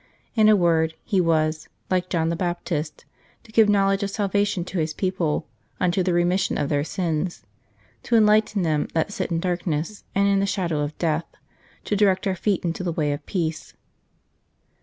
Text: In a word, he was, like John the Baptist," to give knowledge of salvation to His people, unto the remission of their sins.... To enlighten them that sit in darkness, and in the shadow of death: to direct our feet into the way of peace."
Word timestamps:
In 0.33 0.49
a 0.49 0.55
word, 0.55 0.95
he 1.03 1.21
was, 1.21 1.69
like 1.91 2.09
John 2.09 2.29
the 2.29 2.35
Baptist," 2.35 3.05
to 3.43 3.51
give 3.51 3.69
knowledge 3.69 4.01
of 4.01 4.09
salvation 4.09 4.65
to 4.65 4.79
His 4.79 4.95
people, 4.95 5.47
unto 5.79 6.01
the 6.01 6.11
remission 6.11 6.57
of 6.57 6.69
their 6.69 6.83
sins.... 6.83 7.43
To 8.05 8.15
enlighten 8.15 8.63
them 8.63 8.87
that 8.95 9.13
sit 9.13 9.29
in 9.29 9.39
darkness, 9.39 10.03
and 10.15 10.27
in 10.27 10.39
the 10.39 10.47
shadow 10.47 10.79
of 10.81 10.97
death: 10.97 11.25
to 11.85 11.95
direct 11.95 12.25
our 12.25 12.35
feet 12.35 12.65
into 12.65 12.83
the 12.83 12.91
way 12.91 13.11
of 13.13 13.23
peace." 13.27 13.75